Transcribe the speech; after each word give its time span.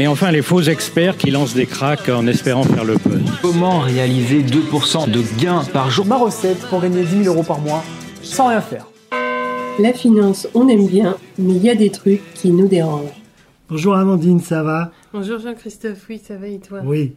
Et 0.00 0.08
enfin, 0.08 0.32
les 0.32 0.42
faux 0.42 0.60
experts 0.60 1.16
qui 1.16 1.30
lancent 1.30 1.54
des 1.54 1.66
cracks 1.66 2.08
en 2.08 2.26
espérant 2.26 2.64
faire 2.64 2.84
le 2.84 2.96
buzz. 2.96 3.22
Comment 3.40 3.78
réaliser 3.78 4.42
2% 4.42 5.08
de 5.08 5.22
gains 5.40 5.62
par 5.72 5.88
jour? 5.88 6.04
Ma 6.04 6.16
recette 6.16 6.58
pour 6.68 6.80
gagner 6.80 7.04
10 7.04 7.24
000 7.24 7.34
euros 7.34 7.44
par 7.44 7.60
mois 7.60 7.84
sans 8.20 8.48
rien 8.48 8.60
faire. 8.60 8.88
La 9.78 9.92
finance, 9.92 10.48
on 10.54 10.68
aime 10.68 10.88
bien, 10.88 11.16
mais 11.38 11.54
il 11.54 11.62
y 11.62 11.70
a 11.70 11.76
des 11.76 11.90
trucs 11.90 12.22
qui 12.34 12.50
nous 12.50 12.66
dérangent. 12.66 13.22
Bonjour 13.68 13.94
Amandine, 13.94 14.40
ça 14.40 14.64
va? 14.64 14.90
Bonjour 15.12 15.38
Jean-Christophe, 15.38 16.06
oui, 16.08 16.20
ça 16.22 16.36
va 16.36 16.48
et 16.48 16.58
toi? 16.58 16.80
Oui. 16.84 17.14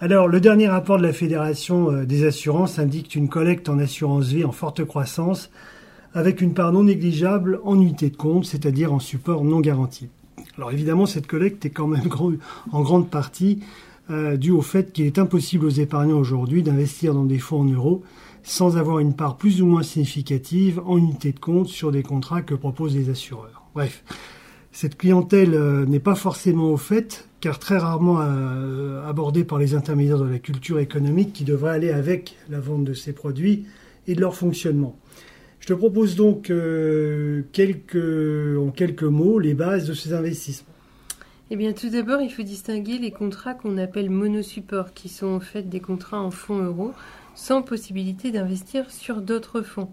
Alors, 0.00 0.26
le 0.26 0.40
dernier 0.40 0.66
rapport 0.66 0.98
de 0.98 1.02
la 1.02 1.12
Fédération 1.12 1.92
euh, 1.92 2.04
des 2.06 2.26
assurances 2.26 2.78
indique 2.78 3.14
une 3.14 3.28
collecte 3.28 3.68
en 3.68 3.78
assurance 3.78 4.26
vie 4.26 4.44
en 4.44 4.52
forte 4.52 4.84
croissance, 4.84 5.50
avec 6.14 6.40
une 6.40 6.54
part 6.54 6.72
non 6.72 6.84
négligeable 6.84 7.60
en 7.62 7.76
unité 7.76 8.10
de 8.10 8.16
compte, 8.16 8.46
c'est-à-dire 8.46 8.92
en 8.92 8.98
support 8.98 9.44
non 9.44 9.60
garanti. 9.60 10.08
Alors 10.56 10.72
évidemment, 10.72 11.06
cette 11.06 11.26
collecte 11.26 11.64
est 11.64 11.70
quand 11.70 11.86
même 11.86 12.08
en 12.72 12.82
grande 12.82 13.10
partie 13.10 13.60
euh, 14.10 14.36
due 14.36 14.50
au 14.50 14.62
fait 14.62 14.92
qu'il 14.92 15.06
est 15.06 15.18
impossible 15.18 15.66
aux 15.66 15.70
épargnants 15.70 16.18
aujourd'hui 16.18 16.62
d'investir 16.62 17.14
dans 17.14 17.24
des 17.24 17.38
fonds 17.38 17.60
en 17.60 17.64
euros 17.64 18.02
sans 18.42 18.76
avoir 18.76 18.98
une 18.98 19.14
part 19.14 19.36
plus 19.36 19.62
ou 19.62 19.66
moins 19.66 19.82
significative 19.82 20.80
en 20.86 20.96
unité 20.98 21.32
de 21.32 21.38
compte 21.38 21.68
sur 21.68 21.92
des 21.92 22.02
contrats 22.02 22.42
que 22.42 22.54
proposent 22.54 22.96
les 22.96 23.10
assureurs. 23.10 23.62
Bref, 23.74 24.02
cette 24.72 24.96
clientèle 24.96 25.54
euh, 25.54 25.84
n'est 25.86 26.00
pas 26.00 26.14
forcément 26.14 26.70
au 26.70 26.76
fait, 26.76 27.28
car 27.40 27.58
très 27.58 27.78
rarement 27.78 28.18
euh, 28.20 29.08
abordée 29.08 29.44
par 29.44 29.58
les 29.58 29.74
intermédiaires 29.74 30.18
de 30.18 30.28
la 30.28 30.38
culture 30.38 30.78
économique 30.78 31.32
qui 31.32 31.44
devrait 31.44 31.72
aller 31.72 31.90
avec 31.90 32.36
la 32.48 32.60
vente 32.60 32.84
de 32.84 32.94
ces 32.94 33.12
produits 33.12 33.66
et 34.06 34.14
de 34.14 34.20
leur 34.20 34.34
fonctionnement. 34.34 34.96
Je 35.60 35.66
te 35.66 35.72
propose 35.74 36.16
donc 36.16 36.50
euh, 36.50 37.44
en 38.58 38.70
quelques 38.70 39.02
mots 39.02 39.38
les 39.38 39.54
bases 39.54 39.86
de 39.86 39.94
ces 39.94 40.14
investissements. 40.14 40.66
Eh 41.50 41.56
bien, 41.56 41.72
tout 41.72 41.90
d'abord, 41.90 42.20
il 42.22 42.30
faut 42.30 42.42
distinguer 42.42 42.98
les 42.98 43.10
contrats 43.10 43.54
qu'on 43.54 43.76
appelle 43.76 44.08
monosupport, 44.08 44.94
qui 44.94 45.08
sont 45.08 45.26
en 45.26 45.40
fait 45.40 45.68
des 45.68 45.80
contrats 45.80 46.20
en 46.20 46.30
fonds 46.30 46.62
euros, 46.62 46.92
sans 47.34 47.62
possibilité 47.62 48.30
d'investir 48.30 48.90
sur 48.90 49.20
d'autres 49.20 49.62
fonds. 49.62 49.90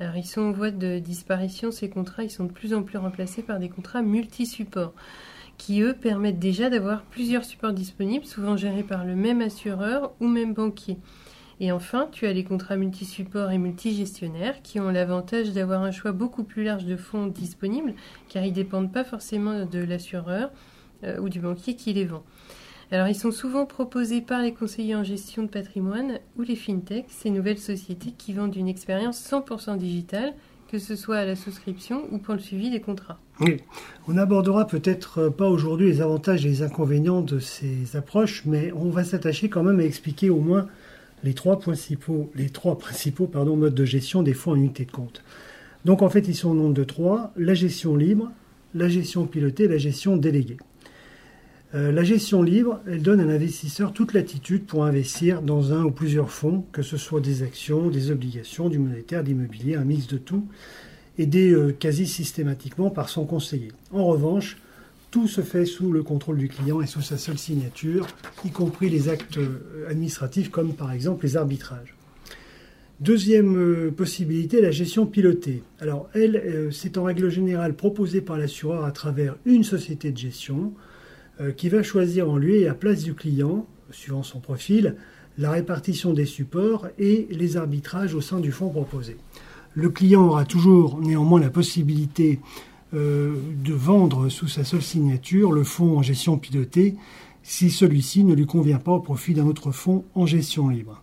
Alors, 0.00 0.16
ils 0.16 0.26
sont 0.26 0.42
en 0.42 0.52
voie 0.52 0.70
de 0.70 0.98
disparition, 0.98 1.72
ces 1.72 1.88
contrats, 1.88 2.24
ils 2.24 2.30
sont 2.30 2.44
de 2.44 2.52
plus 2.52 2.74
en 2.74 2.82
plus 2.82 2.98
remplacés 2.98 3.42
par 3.42 3.58
des 3.58 3.68
contrats 3.68 4.02
multi-supports, 4.02 4.92
qui 5.56 5.80
eux 5.80 5.94
permettent 5.94 6.38
déjà 6.38 6.70
d'avoir 6.70 7.02
plusieurs 7.02 7.44
supports 7.44 7.72
disponibles, 7.72 8.26
souvent 8.26 8.56
gérés 8.56 8.84
par 8.84 9.04
le 9.04 9.16
même 9.16 9.40
assureur 9.40 10.12
ou 10.20 10.28
même 10.28 10.54
banquier. 10.54 10.98
Et 11.60 11.72
enfin, 11.72 12.08
tu 12.12 12.26
as 12.26 12.32
les 12.32 12.44
contrats 12.44 12.76
multi-supports 12.76 13.50
et 13.50 13.58
multigestionnaires 13.58 14.62
qui 14.62 14.78
ont 14.78 14.90
l'avantage 14.90 15.52
d'avoir 15.52 15.82
un 15.82 15.90
choix 15.90 16.12
beaucoup 16.12 16.44
plus 16.44 16.62
large 16.62 16.84
de 16.84 16.96
fonds 16.96 17.26
disponibles, 17.26 17.94
car 18.28 18.44
ils 18.44 18.50
ne 18.50 18.54
dépendent 18.54 18.92
pas 18.92 19.04
forcément 19.04 19.64
de 19.64 19.78
l'assureur 19.80 20.50
euh, 21.04 21.18
ou 21.18 21.28
du 21.28 21.40
banquier 21.40 21.74
qui 21.74 21.92
les 21.92 22.04
vend. 22.04 22.22
Alors, 22.90 23.08
ils 23.08 23.14
sont 23.14 23.32
souvent 23.32 23.66
proposés 23.66 24.22
par 24.22 24.40
les 24.40 24.54
conseillers 24.54 24.94
en 24.94 25.04
gestion 25.04 25.42
de 25.42 25.48
patrimoine 25.48 26.20
ou 26.38 26.42
les 26.42 26.56
fintechs, 26.56 27.06
ces 27.08 27.28
nouvelles 27.28 27.58
sociétés 27.58 28.14
qui 28.16 28.32
vendent 28.32 28.56
une 28.56 28.68
expérience 28.68 29.20
100% 29.20 29.76
digitale, 29.76 30.32
que 30.70 30.78
ce 30.78 30.96
soit 30.96 31.16
à 31.16 31.24
la 31.24 31.36
souscription 31.36 32.04
ou 32.12 32.18
pour 32.18 32.34
le 32.34 32.40
suivi 32.40 32.70
des 32.70 32.80
contrats. 32.80 33.18
Oui. 33.40 33.58
On 34.06 34.14
n'abordera 34.14 34.66
peut-être 34.66 35.28
pas 35.28 35.48
aujourd'hui 35.48 35.88
les 35.88 36.00
avantages 36.00 36.46
et 36.46 36.48
les 36.48 36.62
inconvénients 36.62 37.20
de 37.20 37.38
ces 37.40 37.96
approches, 37.96 38.44
mais 38.46 38.72
on 38.72 38.90
va 38.90 39.04
s'attacher 39.04 39.48
quand 39.48 39.62
même 39.62 39.80
à 39.80 39.84
expliquer 39.84 40.30
au 40.30 40.40
moins 40.40 40.66
les 41.24 41.34
trois 41.34 41.58
principaux, 41.58 42.30
les 42.34 42.50
trois 42.50 42.78
principaux 42.78 43.30
modes 43.34 43.74
de 43.74 43.84
gestion 43.84 44.22
des 44.22 44.34
fonds 44.34 44.52
en 44.52 44.56
unité 44.56 44.84
de 44.84 44.92
compte. 44.92 45.22
Donc 45.84 46.02
en 46.02 46.08
fait, 46.08 46.28
ils 46.28 46.34
sont 46.34 46.50
au 46.50 46.54
nombre 46.54 46.74
de 46.74 46.84
trois 46.84 47.32
la 47.36 47.54
gestion 47.54 47.96
libre, 47.96 48.30
la 48.74 48.88
gestion 48.88 49.26
pilotée 49.26 49.68
la 49.68 49.78
gestion 49.78 50.16
déléguée. 50.16 50.58
Euh, 51.74 51.92
la 51.92 52.02
gestion 52.02 52.42
libre, 52.42 52.80
elle 52.86 53.02
donne 53.02 53.20
à 53.20 53.26
l'investisseur 53.26 53.92
toute 53.92 54.14
latitude 54.14 54.64
pour 54.64 54.84
investir 54.84 55.42
dans 55.42 55.74
un 55.74 55.84
ou 55.84 55.90
plusieurs 55.90 56.30
fonds, 56.30 56.64
que 56.72 56.80
ce 56.80 56.96
soit 56.96 57.20
des 57.20 57.42
actions, 57.42 57.90
des 57.90 58.10
obligations, 58.10 58.70
du 58.70 58.78
monétaire, 58.78 59.22
d'immobilier, 59.22 59.74
un 59.74 59.84
mix 59.84 60.06
de 60.06 60.16
tout, 60.16 60.46
aidé 61.18 61.50
euh, 61.50 61.72
quasi 61.72 62.06
systématiquement 62.06 62.88
par 62.88 63.10
son 63.10 63.26
conseiller. 63.26 63.72
En 63.92 64.06
revanche, 64.06 64.56
tout 65.10 65.28
se 65.28 65.40
fait 65.40 65.64
sous 65.64 65.92
le 65.92 66.02
contrôle 66.02 66.38
du 66.38 66.48
client 66.48 66.80
et 66.80 66.86
sous 66.86 67.02
sa 67.02 67.16
seule 67.16 67.38
signature, 67.38 68.06
y 68.44 68.50
compris 68.50 68.90
les 68.90 69.08
actes 69.08 69.38
euh, 69.38 69.88
administratifs 69.88 70.50
comme 70.50 70.74
par 70.74 70.92
exemple 70.92 71.24
les 71.24 71.36
arbitrages. 71.36 71.94
Deuxième 73.00 73.92
possibilité, 73.92 74.60
la 74.60 74.72
gestion 74.72 75.06
pilotée. 75.06 75.62
Alors 75.78 76.08
elle, 76.14 76.68
c'est 76.72 76.98
en 76.98 77.04
règle 77.04 77.30
générale 77.30 77.74
proposée 77.74 78.20
par 78.20 78.38
l'assureur 78.38 78.84
à 78.84 78.90
travers 78.90 79.36
une 79.44 79.62
société 79.62 80.10
de 80.10 80.18
gestion, 80.18 80.72
euh, 81.40 81.52
qui 81.52 81.68
va 81.68 81.84
choisir 81.84 82.28
en 82.28 82.36
lui 82.36 82.56
et 82.56 82.68
à 82.68 82.74
place 82.74 83.04
du 83.04 83.14
client, 83.14 83.64
suivant 83.92 84.24
son 84.24 84.40
profil, 84.40 84.96
la 85.38 85.52
répartition 85.52 86.12
des 86.12 86.24
supports 86.24 86.88
et 86.98 87.28
les 87.30 87.56
arbitrages 87.56 88.12
au 88.12 88.20
sein 88.20 88.40
du 88.40 88.50
fonds 88.50 88.70
proposé. 88.70 89.16
Le 89.74 89.88
client 89.88 90.26
aura 90.26 90.44
toujours 90.44 90.98
néanmoins 91.00 91.38
la 91.38 91.50
possibilité 91.50 92.40
euh, 92.40 92.67
de 92.92 93.72
vendre 93.72 94.28
sous 94.28 94.48
sa 94.48 94.64
seule 94.64 94.82
signature 94.82 95.52
le 95.52 95.64
fonds 95.64 95.98
en 95.98 96.02
gestion 96.02 96.38
pilotée 96.38 96.96
si 97.42 97.70
celui-ci 97.70 98.24
ne 98.24 98.34
lui 98.34 98.46
convient 98.46 98.78
pas 98.78 98.92
au 98.92 99.00
profit 99.00 99.34
d'un 99.34 99.46
autre 99.46 99.72
fonds 99.72 100.04
en 100.14 100.26
gestion 100.26 100.68
libre. 100.68 101.02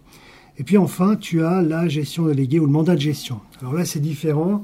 Et 0.57 0.63
puis 0.63 0.77
enfin, 0.77 1.15
tu 1.15 1.43
as 1.43 1.61
la 1.61 1.87
gestion 1.87 2.27
déléguée 2.27 2.59
ou 2.59 2.65
le 2.65 2.71
mandat 2.71 2.95
de 2.95 3.01
gestion. 3.01 3.39
Alors 3.61 3.73
là, 3.73 3.83
c'est 3.83 3.99
différent. 3.99 4.63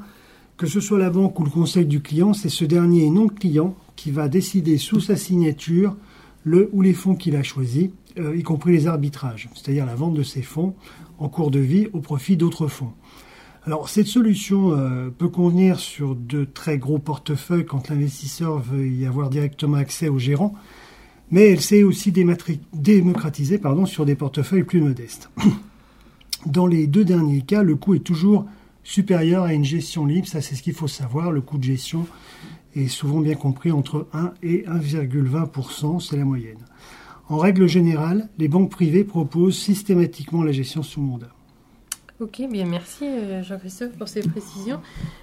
Que 0.58 0.68
ce 0.68 0.80
soit 0.80 1.00
la 1.00 1.10
banque 1.10 1.40
ou 1.40 1.44
le 1.44 1.50
conseil 1.50 1.86
du 1.86 2.02
client, 2.02 2.34
c'est 2.34 2.50
ce 2.50 2.66
dernier 2.66 3.10
non 3.10 3.28
client 3.28 3.76
qui 3.96 4.12
va 4.12 4.28
décider 4.28 4.78
sous 4.78 5.00
sa 5.00 5.16
signature 5.16 5.96
le 6.44 6.70
ou 6.72 6.84
les 6.84 6.94
fonds 6.94 7.16
qu'il 7.16 7.36
a 7.36 7.44
choisis, 7.44 7.90
euh, 8.20 8.38
y 8.38 8.44
compris 8.44 8.72
les 8.72 8.88
arbitrages, 8.88 9.50
c'est-à-dire 9.56 9.88
la 9.88 9.96
vente 9.96 10.14
de 10.14 10.24
ces 10.24 10.44
fonds 10.44 10.76
en 11.18 11.30
cours 11.30 11.50
de 11.50 11.60
vie 11.60 11.88
au 11.94 12.00
profit 12.00 12.38
d'autres 12.38 12.68
fonds. 12.68 12.94
Alors 13.64 13.90
cette 13.90 14.08
solution 14.08 14.72
euh, 14.72 15.12
peut 15.16 15.30
convenir 15.30 15.80
sur 15.80 16.16
de 16.16 16.46
très 16.46 16.80
gros 16.80 16.98
portefeuilles 16.98 17.66
quand 17.66 17.90
l'investisseur 17.90 18.58
veut 18.58 18.88
y 18.88 19.06
avoir 19.06 19.30
directement 19.30 19.78
accès 19.78 20.10
au 20.10 20.18
gérant, 20.18 20.56
mais 21.30 21.52
elle 21.52 21.62
s'est 21.62 21.84
aussi 21.84 22.12
démocratisée 22.12 23.60
pardon, 23.60 23.86
sur 23.86 24.06
des 24.06 24.16
portefeuilles 24.16 24.64
plus 24.64 24.82
modestes. 24.82 25.30
Dans 26.48 26.66
les 26.66 26.88
deux 26.88 27.06
derniers 27.06 27.44
cas, 27.44 27.62
le 27.62 27.76
coût 27.76 27.94
est 27.94 28.00
toujours 28.00 28.48
supérieur 28.84 29.44
à 29.44 29.54
une 29.54 29.64
gestion 29.64 30.08
libre, 30.08 30.28
ça 30.28 30.42
c'est 30.42 30.56
ce 30.56 30.64
qu'il 30.64 30.74
faut 30.74 30.88
savoir, 30.88 31.32
le 31.32 31.42
coût 31.42 31.60
de 31.60 31.64
gestion 31.64 32.08
est 32.76 32.88
souvent 32.88 33.20
bien 33.20 33.36
compris 33.36 33.72
entre 33.72 34.08
1 34.14 34.34
et 34.42 34.64
1,20%, 34.64 36.00
c'est 36.00 36.18
la 36.18 36.26
moyenne. 36.26 36.66
En 37.30 37.38
règle 37.38 37.68
générale, 37.68 38.28
les 38.40 38.48
banques 38.48 38.72
privées 38.72 39.04
proposent 39.04 39.58
systématiquement 39.58 40.42
la 40.42 40.52
gestion 40.52 40.82
sous 40.82 41.02
mandat. 41.02 41.30
Ok, 42.22 42.40
bien 42.52 42.66
merci 42.66 43.04
euh, 43.04 43.42
Jean-Christophe 43.42 43.94
pour 43.94 44.08
ces 44.08 44.22
précisions. 44.22 44.80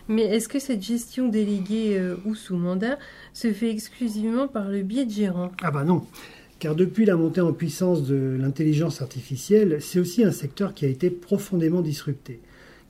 Mais 0.08 0.22
est-ce 0.22 0.48
que 0.48 0.58
cette 0.58 0.82
gestion 0.82 1.28
déléguée 1.28 1.96
euh, 1.96 2.16
ou 2.24 2.34
sous 2.34 2.56
mandat 2.56 2.98
se 3.32 3.52
fait 3.52 3.70
exclusivement 3.70 4.48
par 4.48 4.68
le 4.68 4.82
biais 4.82 5.04
de 5.04 5.12
gérants? 5.12 5.52
Ah 5.62 5.70
bah 5.70 5.84
non, 5.84 6.04
car 6.58 6.74
depuis 6.74 7.04
la 7.04 7.14
montée 7.14 7.40
en 7.40 7.52
puissance 7.52 8.02
de 8.02 8.36
l'intelligence 8.40 9.00
artificielle, 9.00 9.78
c'est 9.80 10.00
aussi 10.00 10.24
un 10.24 10.32
secteur 10.32 10.74
qui 10.74 10.86
a 10.86 10.88
été 10.88 11.08
profondément 11.08 11.82
disrupté. 11.82 12.40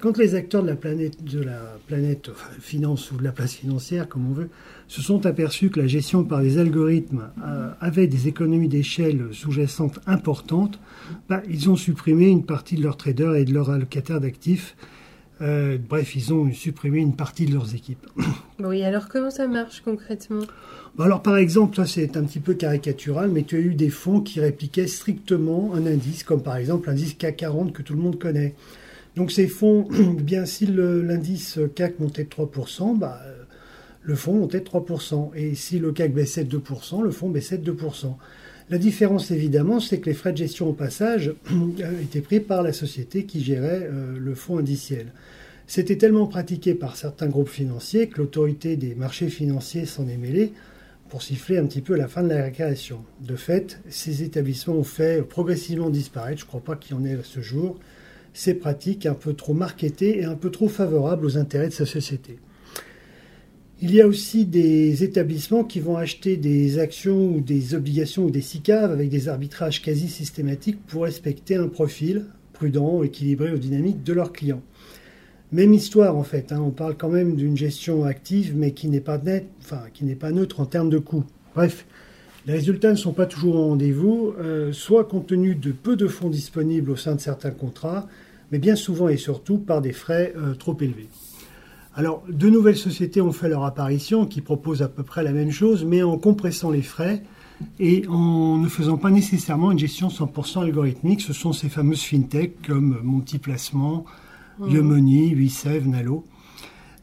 Quand 0.00 0.16
les 0.16 0.36
acteurs 0.36 0.62
de 0.62 0.68
la 0.68 0.77
planète, 0.77 1.24
de 1.24 1.41
la 1.41 1.59
planète 1.89 2.30
finance 2.60 3.10
ou 3.10 3.16
de 3.16 3.24
la 3.24 3.33
place 3.33 3.54
financière, 3.54 4.09
comme 4.09 4.30
on 4.30 4.33
veut, 4.33 4.48
se 4.86 5.03
sont 5.03 5.27
aperçus 5.27 5.71
que 5.71 5.80
la 5.80 5.89
gestion 5.89 6.22
par 6.22 6.41
des 6.41 6.59
algorithmes 6.59 7.30
euh, 7.45 7.71
avait 7.80 8.06
des 8.06 8.28
économies 8.28 8.68
d'échelle 8.68 9.27
sous-jacentes 9.33 9.98
importantes, 10.06 10.78
bah, 11.28 11.42
ils 11.50 11.68
ont 11.68 11.74
supprimé 11.74 12.28
une 12.28 12.45
partie 12.45 12.77
de 12.77 12.83
leurs 12.84 12.97
traders 12.97 13.34
et 13.34 13.45
de 13.45 13.53
leurs 13.53 13.71
allocataires 13.71 14.21
d'actifs. 14.21 14.77
Euh, 15.41 15.78
bref, 15.78 16.15
ils 16.15 16.33
ont 16.33 16.53
supprimé 16.53 16.98
une 16.98 17.16
partie 17.16 17.47
de 17.47 17.54
leurs 17.54 17.74
équipes. 17.74 18.06
Oui, 18.60 18.83
alors 18.83 19.06
comment 19.09 19.30
ça 19.30 19.47
marche 19.47 19.83
concrètement? 19.84 20.42
Bah, 20.97 21.04
Alors 21.04 21.22
par 21.22 21.36
exemple, 21.36 21.77
ça 21.77 21.86
c'est 21.86 22.16
un 22.16 22.24
petit 22.24 22.41
peu 22.41 22.54
caricatural, 22.54 23.30
mais 23.30 23.45
tu 23.45 23.54
as 23.54 23.60
eu 23.60 23.74
des 23.74 23.89
fonds 23.89 24.21
qui 24.21 24.41
répliquaient 24.41 24.89
strictement 24.89 25.74
un 25.74 25.86
indice, 25.86 26.24
comme 26.24 26.42
par 26.42 26.56
exemple 26.56 26.89
l'indice 26.89 27.15
CAC 27.15 27.36
40 27.36 27.72
que 27.72 27.83
tout 27.83 27.95
le 27.95 28.00
monde 28.00 28.18
connaît. 28.18 28.54
Donc 29.18 29.32
ces 29.32 29.48
fonds, 29.48 29.88
bien 30.22 30.47
si 30.47 30.65
l'indice 30.66 31.59
CAC 31.74 31.98
montait 31.98 32.22
de 32.22 32.28
3%, 32.28 32.97
bah, 32.97 33.20
le 34.00 34.15
fonds 34.15 34.34
montait 34.34 34.60
de 34.60 34.65
3%. 34.65 35.30
Et 35.34 35.56
si 35.56 35.80
le 35.80 35.91
CAC 35.91 36.15
baissait 36.15 36.44
de 36.44 36.56
2%, 36.56 37.03
le 37.03 37.10
fonds 37.10 37.28
baissait 37.28 37.59
de 37.59 37.72
2%. 37.72 38.15
La 38.70 38.78
différence, 38.78 39.32
évidemment, 39.32 39.80
c'est 39.80 39.98
que 39.98 40.09
les 40.09 40.15
frais 40.15 40.30
de 40.30 40.36
gestion 40.36 40.68
au 40.68 40.72
passage 40.72 41.34
étaient 42.00 42.20
pris 42.20 42.38
par 42.38 42.62
la 42.62 42.72
société 42.72 43.24
qui 43.24 43.42
gérait 43.42 43.88
euh, 43.91 44.16
le 44.16 44.34
fonds 44.36 44.59
indiciel. 44.59 45.06
C'était 45.66 45.97
tellement 45.97 46.28
pratiqué 46.28 46.74
par 46.74 46.94
certains 46.94 47.26
groupes 47.26 47.48
financiers 47.48 48.09
que 48.09 48.18
l'autorité 48.18 48.76
des 48.76 48.94
marchés 48.94 49.30
financiers 49.30 49.84
s'en 49.84 50.06
est 50.06 50.16
mêlée 50.16 50.53
pour 51.09 51.22
siffler 51.22 51.59
un 51.59 51.66
petit 51.66 51.80
peu 51.80 51.97
la 51.97 52.06
fin 52.06 52.22
de 52.22 52.28
la 52.28 52.44
récréation. 52.44 53.00
De 53.21 53.34
fait, 53.34 53.80
ces 53.88 54.22
établissements 54.22 54.74
ont 54.74 54.84
fait 54.84 55.22
progressivement 55.22 55.91
disparaître, 55.91 56.38
je 56.38 56.44
ne 56.44 56.48
crois 56.48 56.60
pas 56.60 56.76
qu'il 56.76 56.94
y 56.94 57.00
en 57.00 57.04
ait 57.04 57.14
à 57.14 57.24
ce 57.24 57.41
jour, 57.41 57.80
ces 58.38 58.54
pratiques 58.54 59.04
un 59.04 59.14
peu 59.14 59.32
trop 59.32 59.52
marketées 59.52 60.20
et 60.20 60.24
un 60.24 60.36
peu 60.36 60.50
trop 60.50 60.68
favorables 60.68 61.26
aux 61.26 61.38
intérêts 61.38 61.66
de 61.66 61.72
sa 61.72 61.86
société. 61.86 62.38
Il 63.80 63.92
y 63.92 64.00
a 64.00 64.06
aussi 64.06 64.44
des 64.44 65.02
établissements 65.02 65.64
qui 65.64 65.80
vont 65.80 65.96
acheter 65.96 66.36
des 66.36 66.78
actions 66.78 67.34
ou 67.34 67.40
des 67.40 67.74
obligations 67.74 68.26
ou 68.26 68.30
des 68.30 68.40
SICAV 68.40 68.92
avec 68.92 69.08
des 69.08 69.28
arbitrages 69.28 69.82
quasi 69.82 70.06
systématiques 70.08 70.78
pour 70.86 71.02
respecter 71.02 71.56
un 71.56 71.66
profil 71.66 72.26
prudent, 72.52 73.02
équilibré 73.02 73.52
aux 73.52 73.58
dynamiques 73.58 74.04
de 74.04 74.12
leurs 74.12 74.32
clients. 74.32 74.62
Même 75.50 75.74
histoire 75.74 76.16
en 76.16 76.22
fait, 76.22 76.52
hein. 76.52 76.60
on 76.60 76.70
parle 76.70 76.96
quand 76.96 77.08
même 77.08 77.34
d'une 77.34 77.56
gestion 77.56 78.04
active 78.04 78.54
mais 78.56 78.70
qui 78.70 78.86
n'est 78.86 79.00
pas 79.00 79.20
enfin 79.60 79.82
pas 80.20 80.30
neutre 80.30 80.60
en 80.60 80.66
termes 80.66 80.90
de 80.90 80.98
coûts. 80.98 81.24
Bref, 81.56 81.86
les 82.46 82.52
résultats 82.52 82.92
ne 82.92 82.96
sont 82.96 83.12
pas 83.12 83.26
toujours 83.26 83.56
au 83.56 83.66
rendez-vous, 83.66 84.32
euh, 84.38 84.72
soit 84.72 85.04
compte 85.04 85.26
tenu 85.26 85.56
de 85.56 85.72
peu 85.72 85.96
de 85.96 86.06
fonds 86.06 86.30
disponibles 86.30 86.92
au 86.92 86.96
sein 86.96 87.16
de 87.16 87.20
certains 87.20 87.50
contrats, 87.50 88.06
mais 88.53 88.59
bien 88.59 88.77
souvent 88.77 89.09
et 89.09 89.16
surtout 89.16 89.59
par 89.59 89.80
des 89.80 89.92
frais 89.92 90.33
euh, 90.36 90.54
trop 90.54 90.77
élevés. 90.80 91.09
Alors, 91.95 92.22
de 92.28 92.48
nouvelles 92.48 92.77
sociétés 92.77 93.21
ont 93.21 93.33
fait 93.33 93.48
leur 93.48 93.65
apparition 93.65 94.24
qui 94.24 94.41
proposent 94.41 94.83
à 94.83 94.89
peu 94.89 95.03
près 95.03 95.24
la 95.24 95.33
même 95.33 95.50
chose, 95.50 95.84
mais 95.84 96.03
en 96.03 96.16
compressant 96.16 96.71
les 96.71 96.83
frais 96.83 97.22
et 97.80 98.06
en 98.09 98.59
ne 98.59 98.68
faisant 98.68 98.98
pas 98.98 99.10
nécessairement 99.10 99.72
une 99.72 99.78
gestion 99.78 100.09
100% 100.09 100.62
algorithmique. 100.62 101.21
Ce 101.21 101.33
sont 101.33 101.53
ces 101.53 101.68
fameuses 101.68 102.03
fintech 102.03 102.62
comme 102.66 103.00
Multiplacement, 103.03 104.04
mmh. 104.60 104.68
Yomoni, 104.68 105.50
Nalo. 105.86 106.24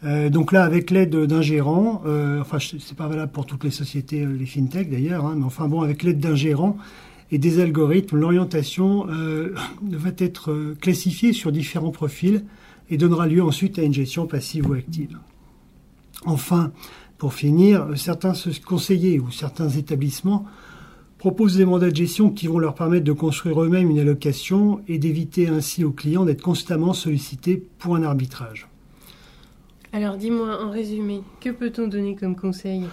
Euh, 0.03 0.29
donc 0.29 0.51
là, 0.51 0.63
avec 0.63 0.91
l'aide 0.91 1.15
d'un 1.15 1.41
gérant, 1.41 2.01
euh, 2.05 2.41
enfin, 2.41 2.57
c'est 2.59 2.95
pas 2.95 3.07
valable 3.07 3.31
pour 3.31 3.45
toutes 3.45 3.63
les 3.63 3.71
sociétés, 3.71 4.21
euh, 4.21 4.31
les 4.31 4.45
fintech 4.45 4.89
d'ailleurs, 4.89 5.25
hein, 5.25 5.35
mais 5.37 5.45
enfin 5.45 5.67
bon, 5.67 5.81
avec 5.81 6.03
l'aide 6.03 6.19
d'un 6.19 6.35
gérant 6.35 6.77
et 7.31 7.37
des 7.37 7.59
algorithmes, 7.59 8.17
l'orientation 8.17 9.05
va 9.07 10.11
être 10.17 10.75
classifiée 10.79 11.33
sur 11.33 11.51
différents 11.51 11.91
profils 11.91 12.43
et 12.89 12.97
donnera 12.97 13.27
lieu 13.27 13.43
ensuite 13.43 13.79
à 13.79 13.81
une 13.81 13.93
gestion 13.93 14.27
passive 14.27 14.69
ou 14.69 14.73
active. 14.73 15.17
Enfin, 16.25 16.71
pour 17.17 17.33
finir, 17.33 17.87
certains 17.95 18.33
conseillers 18.65 19.19
ou 19.19 19.31
certains 19.31 19.69
établissements 19.69 20.45
proposent 21.17 21.57
des 21.57 21.65
mandats 21.65 21.89
de 21.89 21.95
gestion 21.95 22.29
qui 22.29 22.45
vont 22.45 22.59
leur 22.59 22.75
permettre 22.75 23.05
de 23.05 23.11
construire 23.11 23.63
eux-mêmes 23.63 23.89
une 23.89 23.99
allocation 23.99 24.81
et 24.87 24.99
d'éviter 24.99 25.47
ainsi 25.47 25.83
aux 25.83 25.91
clients 25.91 26.25
d'être 26.25 26.43
constamment 26.43 26.93
sollicités 26.93 27.63
pour 27.79 27.95
un 27.95 28.03
arbitrage. 28.03 28.67
Alors 29.91 30.17
dis-moi 30.17 30.61
en 30.61 30.69
résumé, 30.69 31.21
que 31.39 31.49
peut-on 31.49 31.87
donner 31.87 32.15
comme 32.15 32.35
conseil? 32.35 32.83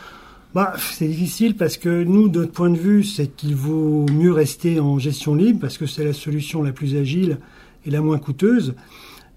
Bah, 0.54 0.74
c'est 0.76 1.08
difficile 1.08 1.56
parce 1.56 1.78
que 1.78 2.04
nous, 2.04 2.28
notre 2.28 2.52
point 2.52 2.68
de 2.68 2.76
vue, 2.76 3.04
c'est 3.04 3.34
qu'il 3.34 3.56
vaut 3.56 4.04
mieux 4.12 4.32
rester 4.32 4.80
en 4.80 4.98
gestion 4.98 5.34
libre 5.34 5.60
parce 5.60 5.78
que 5.78 5.86
c'est 5.86 6.04
la 6.04 6.12
solution 6.12 6.62
la 6.62 6.72
plus 6.72 6.94
agile 6.96 7.38
et 7.86 7.90
la 7.90 8.02
moins 8.02 8.18
coûteuse. 8.18 8.74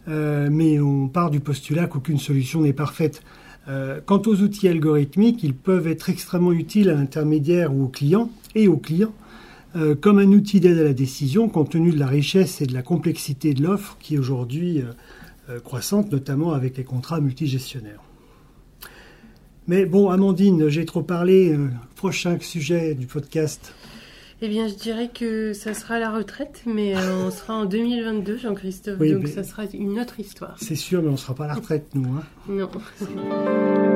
Euh, 0.07 0.50
mais 0.51 0.79
on 0.79 1.07
part 1.07 1.31
du 1.31 1.39
postulat 1.39 1.88
qu'aucune 1.88 2.19
solution 2.19 2.62
n'est 2.62 2.73
parfaite. 2.73 3.23
Euh, 3.69 4.01
quant 4.06 4.21
aux 4.25 4.41
outils 4.41 4.67
algorithmiques, 4.67 5.41
ils 5.41 5.56
peuvent 5.56 5.88
être 5.88 6.09
extrêmement 6.09 6.51
utiles 6.51 6.89
à 6.89 6.95
l'intermédiaire 6.95 7.73
ou 7.73 7.85
au 7.85 7.88
client 7.88 8.29
et 8.53 8.67
aux 8.67 8.77
clients, 8.77 9.13
euh, 9.77 9.95
comme 9.95 10.19
un 10.19 10.27
outil 10.27 10.59
d'aide 10.59 10.77
à 10.79 10.83
la 10.83 10.94
décision, 10.94 11.47
compte 11.47 11.71
tenu 11.71 11.91
de 11.91 11.97
la 11.97 12.07
richesse 12.07 12.62
et 12.62 12.65
de 12.65 12.73
la 12.73 12.83
complexité 12.83 13.53
de 13.53 13.63
l'offre 13.63 13.97
qui 14.00 14.15
est 14.15 14.19
aujourd'hui 14.19 14.83
croissante, 15.63 16.12
notamment 16.12 16.53
avec 16.53 16.75
les 16.75 16.83
contrats 16.83 17.21
multigestionnaires. 17.21 18.01
Mais 19.67 19.85
bon, 19.85 20.09
Amandine, 20.09 20.69
j'ai 20.69 20.85
trop 20.85 21.01
parlé. 21.01 21.56
prochain 21.95 22.38
sujet 22.39 22.94
du 22.94 23.07
podcast. 23.07 23.73
Eh 24.41 24.50
bien, 24.50 24.67
je 24.67 24.73
dirais 24.73 25.09
que 25.13 25.53
ça 25.53 25.73
sera 25.73 25.97
la 25.97 26.12
retraite, 26.12 26.62
mais 26.65 26.95
euh, 26.95 27.25
on 27.25 27.31
sera 27.31 27.56
en 27.56 27.65
2022, 27.65 28.38
Jean-Christophe, 28.38 29.00
donc 29.00 29.27
ça 29.27 29.44
sera 29.44 29.63
une 29.73 30.00
autre 30.00 30.19
histoire. 30.19 30.56
C'est 30.59 30.75
sûr, 30.75 31.01
mais 31.01 31.07
on 31.07 31.13
ne 31.13 31.17
sera 31.17 31.33
pas 31.33 31.45
à 31.45 31.47
la 31.47 31.53
retraite, 31.56 31.88
nous. 31.95 32.09
Hein. 32.15 32.23
non. 32.50 33.94